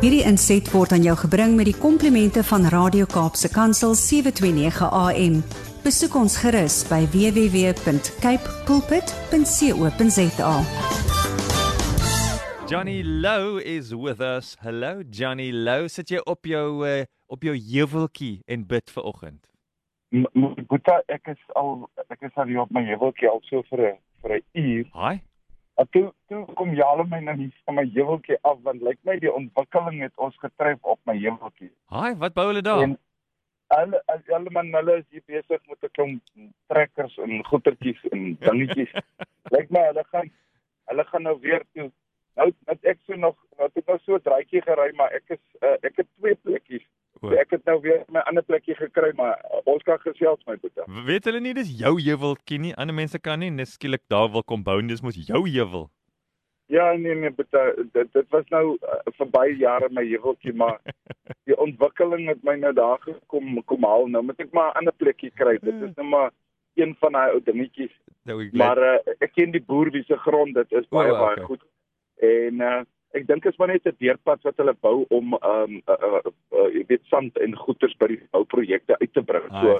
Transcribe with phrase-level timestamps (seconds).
[0.00, 5.34] Hierdie inset word aan jou gebring met die komplimente van Radio Kaapse Kansel 729 AM.
[5.84, 10.54] Besoek ons gerus by www.cape pulpit.co.za.
[12.72, 14.56] Johnny Low is with us.
[14.64, 15.84] Hello Johnny Low.
[15.92, 19.44] Sit jy op jou uh, op jou heuweltjie en bid vir oggend?
[20.64, 23.98] Boeta, ek is al ek is al hier op my heuweltjie al so vir 'n
[24.24, 24.88] vir 'n uur.
[24.96, 25.20] Haai.
[25.74, 29.16] En toe toe kom Jalo my nou hier van my heuweltjie af want lyk my
[29.18, 31.70] die ontwikkeling het ons getref op my heuweltjie.
[31.94, 32.82] Haai, wat bou hulle daar?
[32.82, 32.98] En
[33.76, 34.02] hulle
[34.32, 36.22] hulle man hulle is hier besig met 'n klomp
[36.72, 38.92] trekkers en goetertjies en dingetjies.
[39.56, 40.30] lyk my hulle gaan
[40.92, 41.90] hulle gaan nou weer toe.
[42.36, 45.36] Nou het ek so nog nou het ek nou so 'n draaitjie gery maar ek
[45.36, 46.86] is uh, ek het twee plekkies.
[47.20, 50.56] So ek het nou weer my ander plekkie gekry maar uh, ons kan gesels my
[50.60, 50.86] boetie.
[51.06, 52.74] Weet hulle nie dis jou heuweltjie nie.
[52.80, 55.88] Ander mense kan nie net skielik daar wil kom bou, dis mos jou heuwel.
[56.72, 60.78] Ja nee nee boetie, dit dit was nou uh, vir baie jare my heuweltjie maar
[61.50, 64.96] die ontwikkeling het my nou daar gekom kom haal nou moet ek maar 'n ander
[64.96, 65.58] plekkie kry.
[65.58, 66.30] Dit is nou maar
[66.74, 67.92] een van daai ou dingetjies.
[68.24, 71.36] Nou Maar uh, ek ken die boer wie se grond dit is baie O, baie
[71.36, 71.44] okay.
[71.44, 71.62] goed.
[72.20, 72.80] En uh,
[73.18, 76.32] ek dink is maar net 'n deurpad wat hulle bou om ehm um, uh, uh,
[76.52, 79.50] uh, jy weet sand en goederes by die bouprojekte uit te bring.
[79.50, 79.78] Ah, So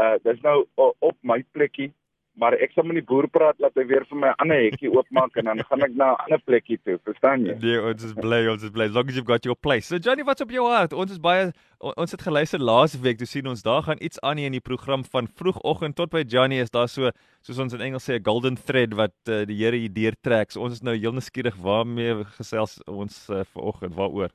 [0.00, 1.92] uh dis nou uh, op my plekkie,
[2.36, 4.90] maar ek sal met die boer praat dat hy weer vir my 'n ander hekkie
[4.90, 7.54] oopmaak en dan gaan ek na 'n ander plekkie toe, verstaan jy?
[7.62, 8.84] Nee, ons is bly, ons is bly.
[8.84, 9.86] As long as you've got your place.
[9.86, 10.92] So Johnny, wat's op jou hart?
[10.92, 14.20] Ons is baie on- ons het geluister laas week, toe sien ons daar gaan iets
[14.20, 17.10] aan hier in die program van vroegoggend tot by Johnny is daar so
[17.42, 20.50] soos ons in Engels sê 'n golden thread wat uh, die Here hier deurtrek.
[20.50, 24.30] So ons is nou heel nuuskierig waarmee gesels ons uh, vanoggend waaroor.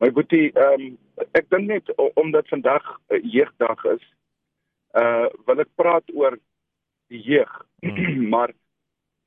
[0.00, 0.98] My boetie, ehm um,
[1.32, 4.02] ek dink net omdat vandag uh, jeugdag is,
[4.94, 6.36] uh wil ek praat oor
[7.12, 7.52] die jeug.
[7.84, 8.28] Hmm.
[8.34, 8.52] maar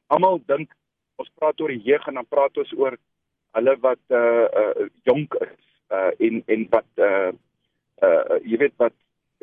[0.07, 0.73] almal dink
[1.19, 2.97] ons praat oor die jeug en dan praat ons oor
[3.57, 5.57] hulle wat uh, uh jonk is
[5.95, 7.31] uh en en wat uh
[8.05, 8.95] uh jy weet wat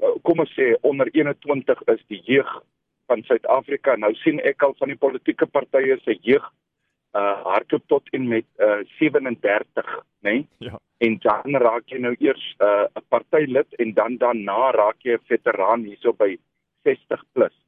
[0.02, 2.50] uh, kom ons sê onder 21 is die jeug
[3.06, 3.94] van Suid-Afrika.
[3.96, 6.46] Nou sien ek al van die politieke partye se jeug
[7.16, 10.30] uh hardloop tot en met uh 37, né?
[10.30, 10.46] Nee?
[10.58, 10.80] Ja.
[10.98, 15.18] En dan raak jy nou eers 'n uh, 'n partylid en dan daarna raak jy
[15.18, 16.36] 'n veteraan hierso by
[16.84, 17.65] 60 plus.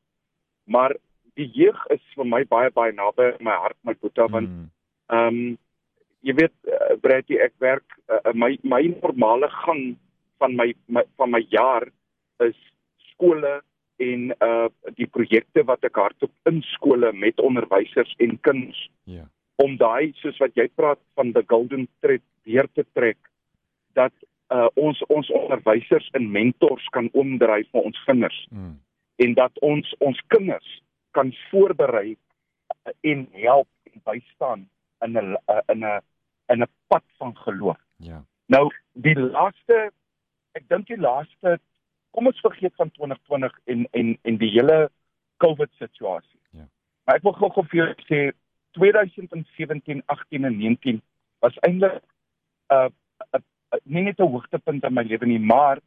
[0.68, 0.94] Maar
[1.38, 4.68] die jeug is vir my baie baie naby aan my hart my boetie want Hmm.
[5.08, 5.58] ehm um,
[6.26, 9.96] jy weet uh, Bradley ek werk uh, my my normale gang
[10.42, 11.86] van my, my van my jaar
[12.42, 12.56] is
[13.12, 13.60] skole
[14.02, 14.68] en uh
[14.98, 19.24] die projekte wat ek hardop in skole met onderwysers en kinders Ja.
[19.62, 23.18] om daai soos wat jy praat van the golden thread weer te trek
[23.94, 24.12] dat
[24.50, 28.76] uh, ons ons onderwysers en mentors kan omdryf vir ons kinders Hmm.
[29.18, 30.82] En dat ons ons kinders
[31.16, 32.16] kan voorberei
[33.00, 34.68] en help en bystaan
[35.04, 35.36] in 'n
[35.72, 36.00] in 'n
[36.52, 37.80] in 'n pad van geloof.
[37.96, 38.24] Ja.
[38.46, 39.90] Nou die laaste
[40.52, 41.58] ek dink die laaste
[42.10, 44.90] kom ons vergeet van 2020 en en en die hele
[45.36, 46.40] COVID situasie.
[46.50, 46.68] Ja.
[47.04, 48.20] Maar ek wil gou-gou vir jou sê
[48.78, 51.02] 2017, 18 en 19
[51.38, 52.88] was eintlik 'n uh,
[53.34, 53.40] uh,
[53.74, 55.80] uh, nie net 'n hoogtepunt in my lewe nie, maar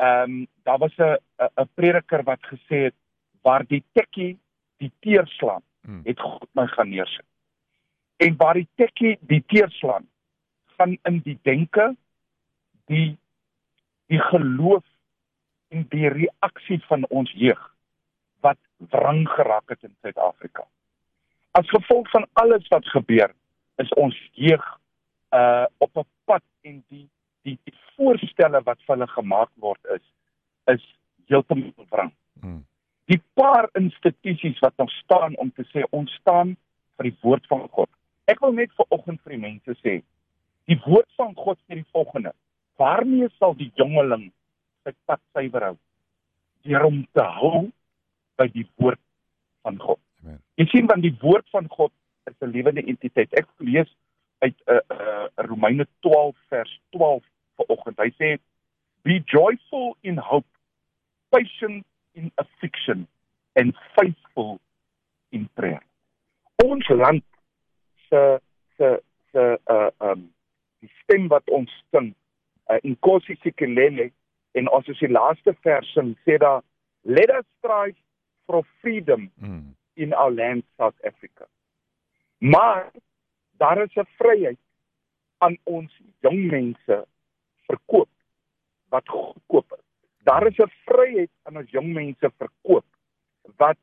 [0.00, 1.16] ehm um, daar was 'n
[1.62, 2.94] 'n prediker wat gesê het
[3.42, 4.38] waar die tekkie
[4.76, 6.00] die teer slaan, Hmm.
[6.04, 7.24] het God my gaan neersit.
[8.16, 10.08] En waar die tekkie die teer slaan,
[10.76, 11.96] gaan in die denke
[12.84, 13.18] die
[14.06, 14.84] die geloof
[15.68, 17.60] en die reaksie van ons jeug
[18.44, 18.58] wat
[18.90, 20.64] wrang geraak het in Suid-Afrika.
[21.50, 23.32] As gevolg van alles wat gebeur,
[23.76, 24.64] is ons jeug
[25.30, 27.08] uh op 'n pad en die
[28.40, 30.02] voorstelle wat vir hulle gemaak word is
[30.68, 30.82] is
[31.28, 32.12] heeltemal wrang.
[32.40, 32.64] Hmm.
[33.06, 36.56] Die paar institusies wat nog staan om te sê ons staan
[36.96, 37.88] vir die woord van God.
[38.26, 40.02] Ek wil net vir oggend vir die mense sê,
[40.66, 42.32] die woord van God sê die volgende:
[42.78, 44.30] Waarmee sal die jongeling
[44.84, 45.76] sy pad suiwer hou?
[46.64, 47.70] Deur om te hou
[48.38, 49.00] by die woord
[49.64, 50.00] van God.
[50.22, 50.40] Amen.
[50.56, 51.92] Jy sien want die woord van God
[52.28, 53.32] is 'n lewende entiteit.
[53.32, 53.90] Ek lees
[54.40, 57.24] uit 'n uh, uh, Romeine 12 vers 12
[57.60, 58.00] vanoggend.
[58.00, 58.32] Hy sê
[59.06, 60.48] be joyful in hope,
[61.30, 63.06] patient in affliction
[63.54, 64.58] and faithful
[65.30, 65.82] in prayer.
[66.64, 67.24] Ons land
[68.08, 68.38] se
[68.76, 68.98] se
[69.32, 70.26] se uh um
[70.80, 72.14] die stem wat ons sing
[72.70, 74.10] uh, in Kosi Sikelele
[74.58, 76.62] en ons die laaste vers sing sê daar
[77.04, 77.96] let us strive
[78.46, 79.74] for freedom Hmm.
[79.94, 81.46] in our land South Africa.
[82.38, 82.90] Maar
[83.56, 84.58] daar is 'n vryheid
[85.38, 87.06] aan ons jong mense
[87.70, 88.08] verkoop
[88.90, 89.84] wat goedkoop is.
[90.28, 92.86] Daar is 'n vryheid aan ons jong mense verkoop
[93.56, 93.78] wat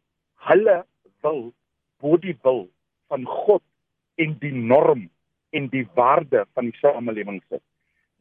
[0.50, 0.86] hulle
[1.22, 1.54] wil
[2.00, 2.69] bo die wil
[3.07, 3.63] van God
[4.16, 5.10] en die norm
[5.50, 7.63] en die waarde van die samelewing sit.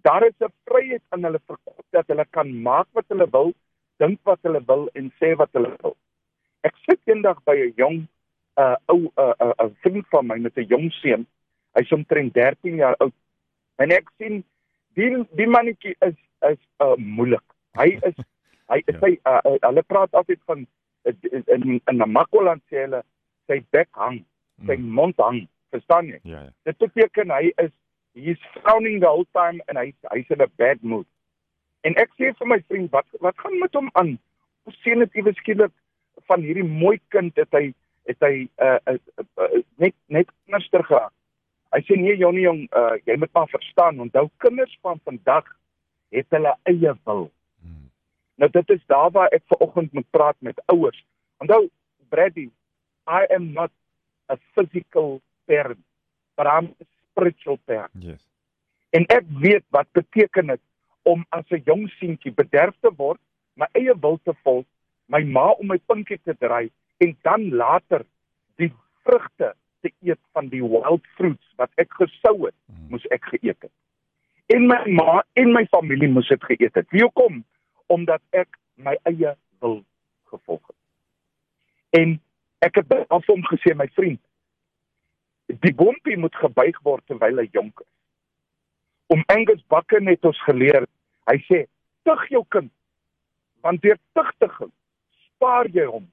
[0.02, 3.54] Daar is 'n vryheid aan hulle verkoop dat hulle kan maak wat hulle wil,
[3.96, 5.96] dink wat hulle wil en sê wat hulle wil.
[6.60, 8.08] Ek sit eendag by 'n jong
[8.56, 11.26] uh ou 'n uh, 'n uh, 'n vriend van my met 'n jong seun.
[11.74, 13.14] Hy's omtrent 13 jaar oud.
[13.76, 14.44] En ek sien
[14.96, 16.16] die die mannetjie is
[16.50, 17.44] is uh moeilik.
[17.78, 18.16] Hy is
[18.72, 19.02] hy is ja.
[19.04, 20.66] hy uh, uh, hulle praat altyd van
[21.06, 23.02] uh, in in 'n Makoland sê hulle
[23.46, 24.22] sy bek hang,
[24.66, 24.92] sy mm.
[25.00, 25.44] mond hang.
[25.74, 26.20] Verstaan jy?
[26.22, 26.52] Ja, ja.
[26.64, 27.72] Dit beteken hy is
[28.16, 31.06] he's frowning the whole time and hy hy's in a bad mood.
[31.84, 34.16] En ek sê vir my vriend, wat wat gaan met hom aan?
[34.66, 35.74] Hoe sien dit iewes skielik
[36.26, 37.68] van hierdie mooi kind het hy
[38.06, 38.96] het hy uh, uh,
[39.42, 41.12] uh, net net anderster geraak.
[41.76, 45.48] Hy sê nee Jonnie jong, uh, jy moet maar verstaan, onthou kinders van vandag
[46.14, 47.26] het hulle eie wil.
[47.60, 47.90] Hmm.
[48.40, 51.02] Nou dit is daar waar ek ver oggend moet praat met ouers.
[51.44, 51.66] Onthou
[52.08, 52.48] Brady,
[53.06, 53.72] I am not
[54.32, 55.82] a physical parent,
[56.38, 57.92] but I'm a spiritual parent.
[58.00, 58.22] Yes.
[58.96, 60.62] En ek weet wat beteken dit
[61.02, 63.20] om as 'n jong seentjie bederf te word,
[63.54, 64.64] my eie wil te volg
[65.06, 66.66] my ma om my pinkie te dry
[67.04, 68.04] en dan later
[68.60, 68.72] die
[69.04, 69.52] vrugte
[69.86, 72.86] te eet van die wild fruits wat ek gesou het, hmm.
[72.94, 73.72] moes ek geëet het.
[74.54, 76.86] En my ma en my familie moes dit geëet het.
[76.94, 77.42] Wie kom
[77.92, 79.80] omdat ek my eie wil
[80.30, 80.76] gevolg het.
[82.02, 82.16] En
[82.66, 84.20] ek het af hom gesê my vriend,
[85.62, 87.92] die boontjie moet gebuig word terwyl hy jonk is.
[89.14, 90.88] Om Angus Bakker net ons geleer,
[91.30, 91.66] hy sê,
[92.06, 92.72] tug jou kind
[93.64, 94.70] want deur tugtiging
[95.24, 96.04] spaar jy hom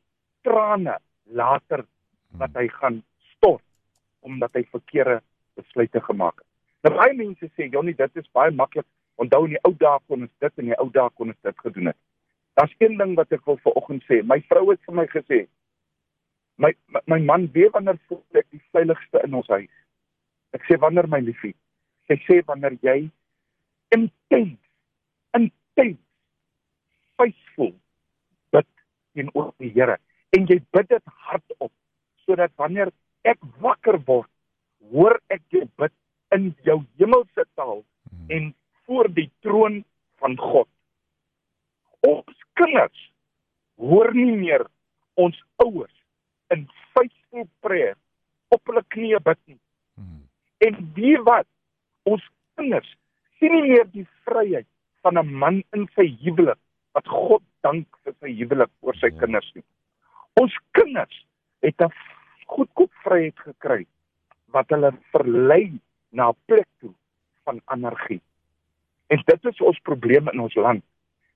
[0.48, 0.96] trane
[1.38, 1.84] later
[2.42, 3.02] wat hy gaan
[4.28, 5.20] omdat hy verkeerde
[5.60, 6.48] besluite gemaak het.
[6.84, 8.88] Nou baie mense sê Jonnie dit is baie maklik.
[9.22, 11.46] Onthou in die ou dae kon ons dit en in die ou dae kon ons
[11.48, 12.00] dit gedoen het.
[12.58, 14.22] Daar's een ding wat ek wil vanoggend sê.
[14.26, 15.44] My vrou het vir my gesê
[16.62, 19.72] my my, my man weet wanneer voel ek die veiligste in ons huis.
[20.54, 21.56] Ek sê wanneer my liefie.
[22.10, 22.98] Sy sê wanneer jy
[23.94, 24.60] intens
[25.38, 26.02] intens
[27.18, 27.74] faithful
[29.14, 29.98] teenoor die Here
[30.34, 31.72] en jy bid dit hardop
[32.26, 32.92] sodat wanneer
[33.24, 34.30] ek wakker word
[34.92, 35.94] hoor ek jou bid
[36.36, 38.30] in jou hemelse taal hmm.
[38.36, 38.54] en
[38.86, 39.82] voor die troon
[40.24, 40.70] van God
[42.08, 43.10] ons kinders
[43.82, 44.66] hoor nie meer
[45.20, 45.96] ons ouers
[46.54, 47.96] in faithful prayer
[48.54, 50.22] op hulle knieë bid nie hmm.
[50.68, 51.50] en wie wat
[52.10, 52.24] ons
[52.60, 52.90] kinders
[53.40, 54.68] sien nie meer die vryheid
[55.04, 56.60] van 'n man in sy huwelik
[56.96, 59.20] wat God dank vir sy huwelik oor sy ja.
[59.20, 59.66] kinders nie.
[60.42, 61.26] Ons kinders
[61.66, 61.92] het 'n
[62.54, 63.84] goedkoop vryheid gekry
[64.54, 65.80] wat hulle verlei
[66.12, 66.94] na 'n plek toe
[67.44, 68.22] van anargie.
[69.08, 70.84] En dit is ons probleem in ons land.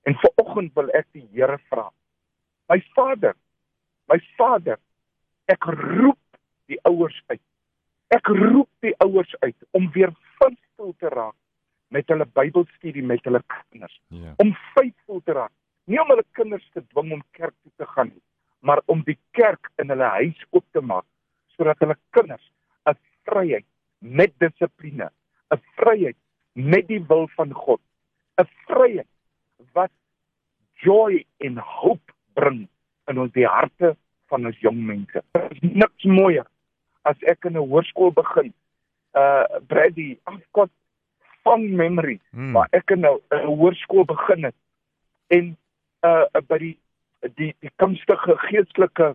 [0.02, 1.90] En vir oggend wil ek die Here vra.
[2.68, 3.34] My Vader,
[4.08, 4.78] my Vader,
[5.46, 6.18] ek roep
[6.66, 7.42] die ouers uit.
[8.08, 11.36] Ek roep die ouers uit om weer faithful te raak
[11.88, 14.00] met hulle Bybelstudie met hulle kinders.
[14.08, 14.34] Ja.
[14.36, 15.52] Om faithful te raak
[15.88, 18.10] nie om hulle kinders te dwing om kerk toe te gaan
[18.68, 21.06] maar om die kerk in hulle huis oop te maak
[21.56, 22.44] sodat hulle kinders
[22.90, 23.66] 'n vryheid
[23.98, 25.08] met dissipline,
[25.54, 26.16] 'n vryheid
[26.52, 27.80] met die wil van God,
[28.40, 29.08] 'n vryheid
[29.72, 29.90] wat
[30.84, 32.68] joy en hoop bring
[33.06, 33.96] in ons die harte
[34.28, 35.22] van ons jong mense.
[35.60, 36.46] Niks mooier
[37.02, 38.52] as ek in 'n hoërskool begin.
[39.14, 40.70] Uh Brady, I've got
[41.42, 42.52] fond memories, hmm.
[42.52, 44.58] maar ek in 'n hoërskool begin het
[45.26, 45.56] en
[46.04, 46.78] uh by die
[47.20, 49.14] die die kunstige geestelike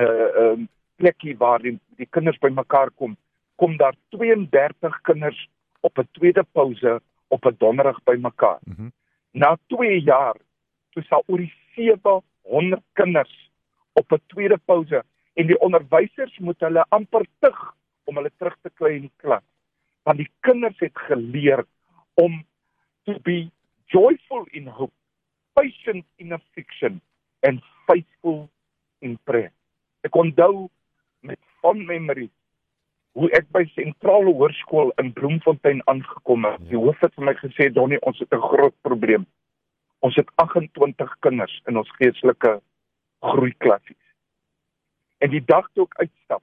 [0.00, 3.16] uh um plekkie waar die die kinders bymekaar kom,
[3.56, 5.48] kom daar 32 kinders
[5.80, 8.58] op 'n tweede pouse op 'n donderdag bymekaar.
[8.64, 8.92] Mm -hmm.
[9.30, 10.36] Na 2 jaar
[10.90, 13.50] toe sal oor die 700 kinders
[13.92, 18.70] op 'n tweede pouse en die onderwysers moet hulle amper tug om hulle terug te
[18.74, 19.44] kry in die klas.
[20.02, 21.64] Want die kinders het geleer
[22.14, 22.44] om
[23.04, 23.50] to be
[23.86, 24.92] joyful in hope
[25.52, 27.00] patient in affliction
[27.42, 28.48] and faithful
[29.00, 29.52] in prayer.
[30.06, 30.68] Ek onthou
[31.26, 32.32] met fond memories
[33.18, 36.62] hoe ek by sentrale hoërskool in Bloemfontein aangekom het.
[36.70, 39.26] Die hoof het vir my gesê, "Donnie, ons het 'n groot probleem.
[40.00, 42.62] Ons het 28 kinders in ons geestelike
[43.20, 44.06] groeiklassies."
[45.18, 46.42] En die dag toe ek uitstap,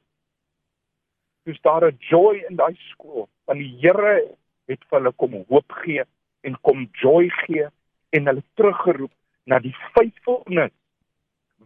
[1.43, 4.37] toe staan daar 'n joy in daai skool, want die Here
[4.67, 6.03] het vir hulle kom hoop gee
[6.41, 7.67] en kom joy gee
[8.09, 9.11] en hulle teruggeroep
[9.45, 10.73] na die faithfulness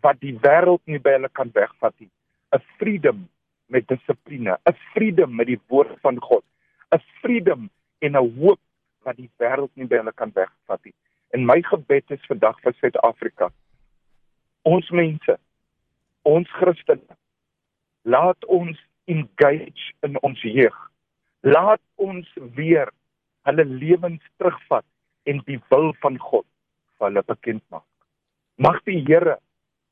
[0.03, 2.11] wat die wêreld nie by hulle kan wegvat nie.
[2.53, 3.27] 'n Freedom
[3.73, 6.43] met dissipline, 'n freedom met die woord van God,
[6.91, 7.69] 'n freedom
[7.99, 8.59] en 'n hoop
[9.03, 10.93] wat die wêreld nie by hulle kan wegvat nie.
[11.33, 13.49] En my gebed is vandag vir Suid-Afrika.
[14.61, 15.37] Ons mense,
[16.21, 17.17] ons Christene,
[18.03, 20.77] laat ons engage in ons jeug.
[21.41, 22.91] Laat ons weer
[23.41, 24.85] hulle lewens terugvat
[25.23, 26.45] en die wil van God
[26.97, 27.87] vir hulle bekend maak.
[28.55, 29.39] Mag die Here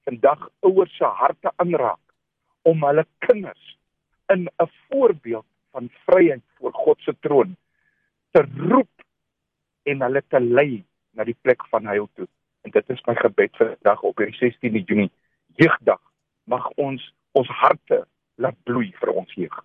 [0.03, 1.99] vandag ouers se harte aanraak
[2.61, 3.77] om hulle kinders
[4.33, 7.55] in 'n voorbeeld van vryheid voor God se troon
[8.31, 8.89] te roep
[9.83, 12.27] en hulle te lei na die plek van heil toe.
[12.61, 15.11] En dit is my gebed vir vandag op hierdie 16de Junie,
[15.55, 15.99] jeugdag.
[16.43, 18.05] Mag ons ons harte
[18.35, 19.63] laat bloei vir ons jeug.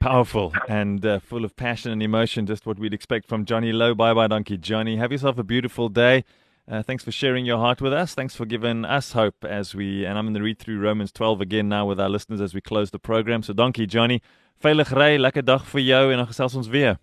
[0.00, 3.94] Powerful and uh, full of passion and emotion, just what we'd expect from Johnny Lowe.
[3.94, 4.96] Bye bye, Donkey Johnny.
[4.96, 6.24] Have yourself a beautiful day.
[6.68, 8.14] Uh, thanks for sharing your heart with us.
[8.14, 11.40] Thanks for giving us hope as we, and I'm going to read through Romans 12
[11.40, 13.42] again now with our listeners as we close the program.
[13.42, 14.22] So, Donkey Johnny,
[14.62, 16.98] veilig ry, lekker dag vir jou en dan gesels ons weer.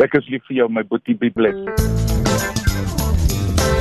[0.00, 1.68] Ek is lief vir jou, my boetie, be blessed.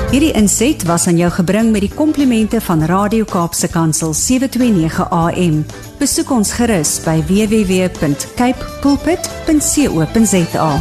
[0.10, 5.62] Hierdie inset was aan jou gebring met die komplimente van Radio Kaapse Kansel 729 AM.
[6.00, 10.72] Besoek ons gerus by www.cape pulpit.co.za.